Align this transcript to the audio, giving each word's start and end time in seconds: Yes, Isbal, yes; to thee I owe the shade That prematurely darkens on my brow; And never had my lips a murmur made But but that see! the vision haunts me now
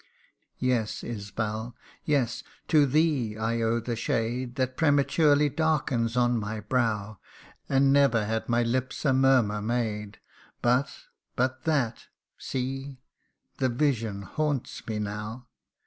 Yes, 0.57 1.03
Isbal, 1.03 1.75
yes; 2.05 2.41
to 2.69 2.87
thee 2.87 3.37
I 3.37 3.61
owe 3.61 3.79
the 3.79 3.95
shade 3.95 4.55
That 4.55 4.75
prematurely 4.75 5.47
darkens 5.47 6.17
on 6.17 6.39
my 6.39 6.61
brow; 6.61 7.19
And 7.69 7.93
never 7.93 8.25
had 8.25 8.49
my 8.49 8.63
lips 8.63 9.05
a 9.05 9.13
murmur 9.13 9.61
made 9.61 10.19
But 10.63 10.89
but 11.35 11.65
that 11.65 12.07
see! 12.39 13.03
the 13.59 13.69
vision 13.69 14.23
haunts 14.23 14.87
me 14.87 14.97
now 14.97 15.45